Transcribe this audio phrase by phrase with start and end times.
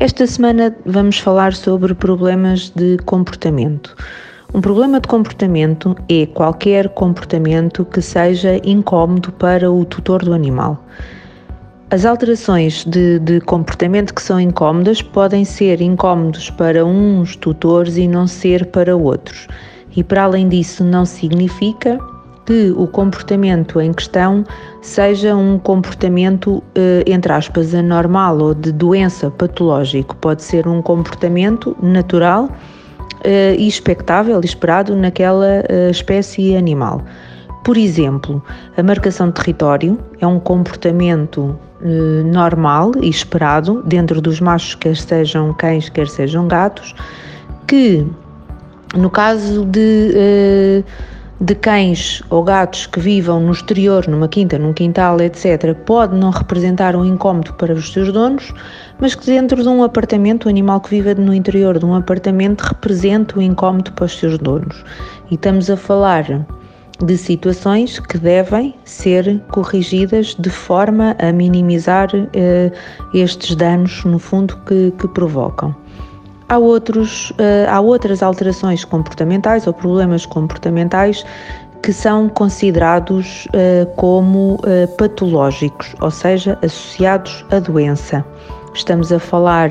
[0.00, 3.94] Esta semana vamos falar sobre problemas de comportamento.
[4.54, 10.82] Um problema de comportamento é qualquer comportamento que seja incómodo para o tutor do animal.
[11.90, 18.08] As alterações de, de, comportamento que são incómodas podem ser incómodos para uns tutores e
[18.08, 19.48] não ser para outros.
[19.94, 21.98] E para além disso, não significa
[22.50, 24.44] que o comportamento em questão
[24.82, 30.16] seja um comportamento, eh, entre aspas, anormal ou de doença patológico.
[30.16, 32.50] Pode ser um comportamento natural
[33.22, 37.04] eh, e expectável, esperado naquela eh, espécie animal.
[37.62, 38.42] Por exemplo,
[38.76, 41.56] a marcação de território é um comportamento
[42.26, 46.94] normal e esperado dentro dos machos, quer sejam cães, quer sejam gatos,
[47.66, 48.04] que
[48.94, 50.84] no caso de
[51.40, 56.28] de cães ou gatos que vivam no exterior, numa quinta, num quintal, etc., pode não
[56.28, 58.52] representar um incómodo para os seus donos,
[58.98, 62.60] mas que dentro de um apartamento, o animal que vive no interior de um apartamento
[62.60, 64.84] representa um incómodo para os seus donos.
[65.30, 66.46] E estamos a falar
[67.02, 72.70] de situações que devem ser corrigidas de forma a minimizar eh,
[73.14, 75.74] estes danos, no fundo, que, que provocam.
[76.50, 81.24] Há, outros, eh, há outras alterações comportamentais ou problemas comportamentais
[81.80, 88.24] que são considerados uh, como uh, patológicos, ou seja, associados à doença.
[88.74, 89.70] Estamos a falar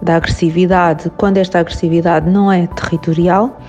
[0.00, 3.60] da agressividade quando esta agressividade não é territorial.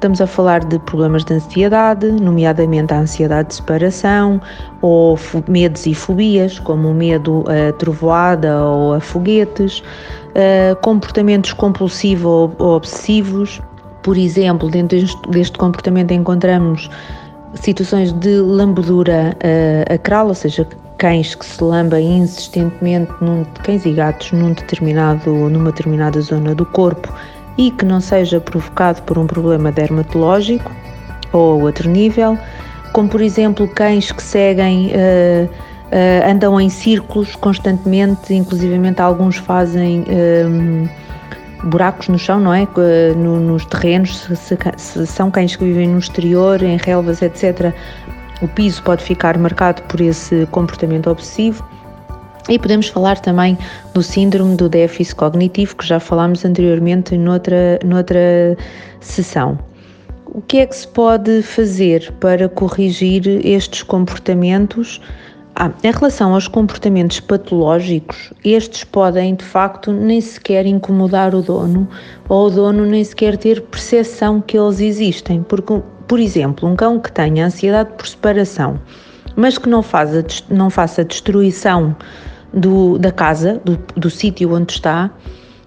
[0.00, 4.40] Estamos a falar de problemas de ansiedade, nomeadamente a ansiedade de separação,
[4.80, 12.54] ou medos e fobias, como o medo a trovoada ou a foguetes, uh, comportamentos compulsivos
[12.58, 13.60] ou obsessivos.
[14.02, 16.88] Por exemplo, dentro deste, deste comportamento encontramos
[17.56, 20.66] situações de lambedura uh, acral, ou seja,
[20.96, 26.64] cães que se lambem insistentemente, num, cães e gatos, num determinado, numa determinada zona do
[26.64, 27.12] corpo
[27.56, 30.70] e que não seja provocado por um problema dermatológico
[31.32, 32.38] ou outro nível,
[32.92, 40.04] como por exemplo cães que seguem uh, uh, andam em círculos constantemente, inclusivamente alguns fazem
[40.46, 40.88] um,
[41.68, 42.66] buracos no chão, não é?
[43.16, 47.72] No, nos terrenos, se, se, se são cães que vivem no exterior, em relvas, etc.,
[48.40, 51.62] o piso pode ficar marcado por esse comportamento obsessivo.
[52.48, 53.56] E podemos falar também
[53.94, 58.56] do síndrome do déficit cognitivo, que já falámos anteriormente noutra, noutra
[59.00, 59.58] sessão.
[60.26, 65.00] O que é que se pode fazer para corrigir estes comportamentos
[65.56, 71.88] ah, em relação aos comportamentos patológicos, estes podem de facto nem sequer incomodar o dono
[72.28, 75.42] ou o dono nem sequer ter percepção que eles existem.
[75.42, 78.80] Porque, por exemplo, um cão que tenha ansiedade por separação,
[79.36, 81.96] mas que não, faz a, não faça destruição
[82.52, 85.10] do, da casa, do, do sítio onde está,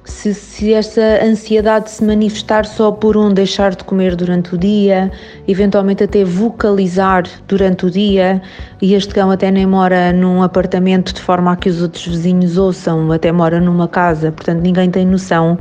[0.06, 5.12] se, se essa ansiedade se manifestar só por um deixar de comer durante o dia,
[5.48, 8.42] eventualmente até vocalizar durante o dia,
[8.82, 12.58] e este cão até nem mora num apartamento de forma a que os outros vizinhos
[12.58, 15.58] ouçam, até mora numa casa, portanto ninguém tem noção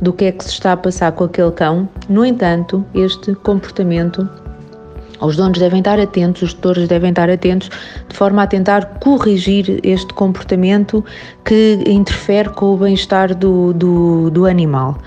[0.00, 1.88] do que é que se está a passar com aquele cão.
[2.08, 4.28] No entanto, este comportamento
[5.20, 7.70] os donos devem estar atentos, os tutores devem estar atentos,
[8.08, 11.04] de forma a tentar corrigir este comportamento
[11.44, 14.98] que interfere com o bem-estar do, do, do animal.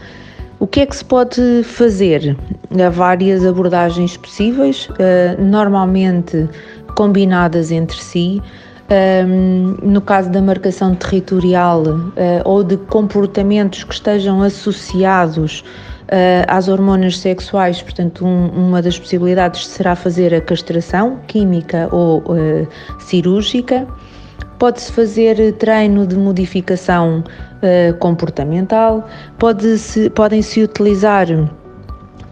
[0.60, 2.38] O que é que se pode fazer?
[2.72, 6.48] Há várias abordagens possíveis, uh, normalmente
[6.96, 8.42] combinadas entre si.
[8.90, 12.14] Ehm, no caso da marcação territorial uh,
[12.44, 15.64] ou de comportamentos que estejam associados
[16.48, 22.68] às hormonas sexuais, portanto, um, uma das possibilidades será fazer a castração química ou uh,
[23.00, 23.88] cirúrgica.
[24.60, 29.08] Pode-se fazer treino de modificação uh, comportamental,
[29.38, 31.28] pode-se, podem-se utilizar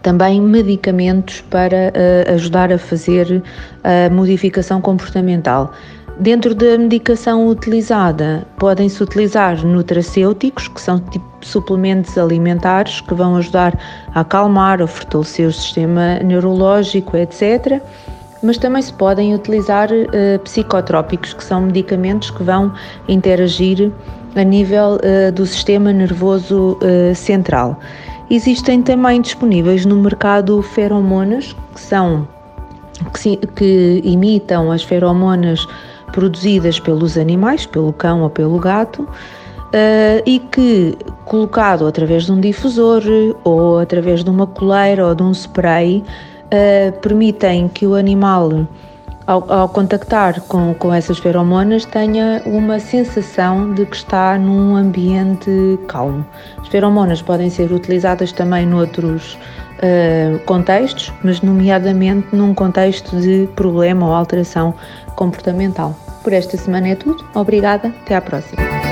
[0.02, 1.92] também medicamentos para
[2.34, 3.40] ajudar a fazer
[3.84, 5.72] a modificação comportamental.
[6.18, 13.78] Dentro da medicação utilizada, podem-se utilizar nutracêuticos, que são tipo suplementos alimentares que vão ajudar
[14.14, 17.80] a acalmar, a fortalecer o sistema neurológico, etc.
[18.42, 22.72] Mas também se podem utilizar uh, psicotrópicos, que são medicamentos que vão
[23.08, 23.92] interagir
[24.34, 27.78] a nível uh, do sistema nervoso uh, central.
[28.30, 32.26] Existem também disponíveis no mercado feromonas, que são
[33.10, 35.66] que, que imitam as feromonas
[36.12, 39.08] produzidas pelos animais, pelo cão ou pelo gato,
[39.72, 43.02] uh, e que, colocado através de um difusor
[43.42, 46.04] ou através de uma coleira ou de um spray,
[46.46, 48.66] uh, permitem que o animal,
[49.26, 55.78] ao, ao, contactar com, com essas feromonas, tenha uma sensação de que está num ambiente
[55.88, 56.24] calmo.
[56.60, 59.38] As feromonas podem ser utilizadas também noutros
[59.78, 64.74] uh, contextos, mas nomeadamente num contexto de problema ou alteração
[65.16, 65.96] comportamental.
[66.22, 67.24] Por esta semana é tudo.
[67.34, 67.88] Obrigada.
[68.04, 68.91] Até à próxima.